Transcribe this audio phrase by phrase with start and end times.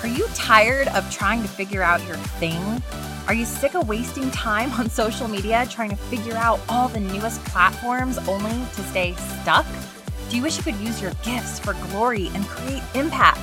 [0.00, 2.62] Are you tired of trying to figure out your thing?
[3.26, 7.00] Are you sick of wasting time on social media trying to figure out all the
[7.00, 9.66] newest platforms only to stay stuck?
[10.30, 13.40] Do you wish you could use your gifts for glory and create impact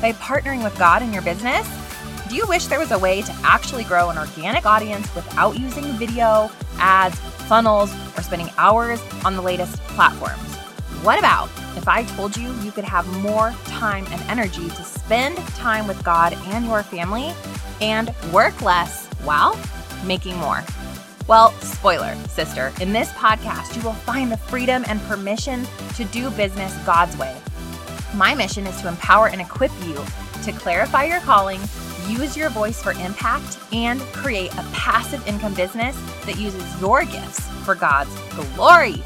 [0.00, 1.68] by partnering with God in your business?
[2.30, 5.84] Do you wish there was a way to actually grow an organic audience without using
[5.98, 7.18] video, ads,
[7.48, 10.57] funnels, or spending hours on the latest platforms?
[11.02, 15.38] What about if I told you you could have more time and energy to spend
[15.54, 17.32] time with God and your family
[17.80, 19.56] and work less while
[20.04, 20.64] making more?
[21.28, 26.30] Well, spoiler, sister, in this podcast, you will find the freedom and permission to do
[26.30, 27.36] business God's way.
[28.14, 30.04] My mission is to empower and equip you
[30.42, 31.60] to clarify your calling,
[32.08, 37.46] use your voice for impact, and create a passive income business that uses your gifts
[37.64, 38.10] for God's
[38.56, 39.00] glory.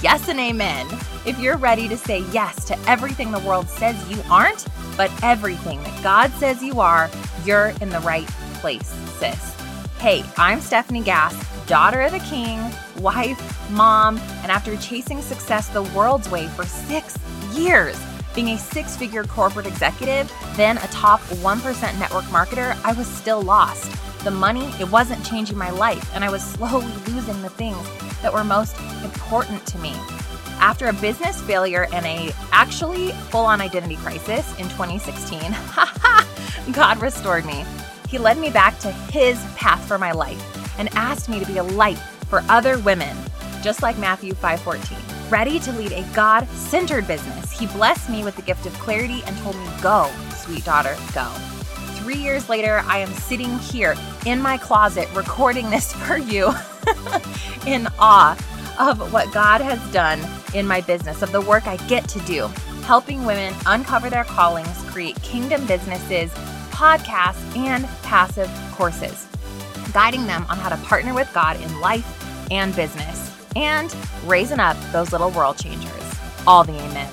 [0.00, 0.86] Yes and amen.
[1.26, 4.64] If you're ready to say yes to everything the world says you aren't,
[4.96, 7.10] but everything that God says you are,
[7.44, 8.28] you're in the right
[8.60, 8.86] place,
[9.18, 9.56] sis.
[9.98, 11.34] Hey, I'm Stefanie Gass,
[11.66, 12.60] daughter of the king,
[13.00, 17.18] wife, mom, and after chasing success the world's way for six
[17.52, 18.00] years,
[18.36, 23.42] being a six figure corporate executive, then a top 1% network marketer, I was still
[23.42, 23.90] lost.
[24.24, 27.78] The money, it wasn't changing my life, and I was slowly losing the things
[28.20, 29.94] that were most important to me.
[30.60, 35.40] After a business failure and a actually full-on identity crisis in 2016,
[36.72, 37.64] God restored me.
[38.08, 40.42] He led me back to his path for my life
[40.78, 43.16] and asked me to be a light for other women,
[43.62, 44.98] just like Matthew 5:14.
[45.30, 47.52] Ready to lead a God-centered business.
[47.52, 51.30] He blessed me with the gift of clarity and told me, "Go, sweet daughter, go."
[52.08, 56.54] 3 years later, I am sitting here in my closet recording this for you
[57.66, 58.32] in awe
[58.78, 60.18] of what God has done
[60.54, 62.46] in my business, of the work I get to do,
[62.84, 66.30] helping women uncover their callings, create kingdom businesses,
[66.70, 69.28] podcasts, and passive courses,
[69.92, 73.94] guiding them on how to partner with God in life and business, and
[74.24, 76.18] raising up those little world changers.
[76.46, 77.12] All the amens.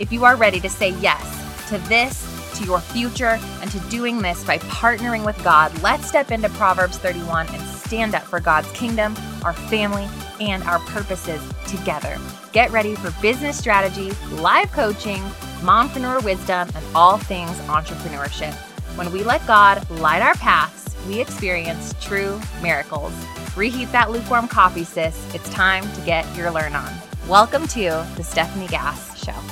[0.00, 4.22] If you are ready to say yes to this, to your future, and to doing
[4.22, 8.70] this by partnering with God, let's step into Proverbs 31 and stand up for God's
[8.72, 10.08] kingdom, our family,
[10.40, 12.18] and our purposes together.
[12.52, 15.22] Get ready for business strategy, live coaching,
[15.60, 18.54] mompreneur wisdom, and all things entrepreneurship.
[18.96, 23.12] When we let God light our paths, we experience true miracles.
[23.56, 25.34] Reheat that lukewarm coffee, sis.
[25.34, 26.92] It's time to get your learn on.
[27.28, 29.51] Welcome to the Stefanie Gass Show.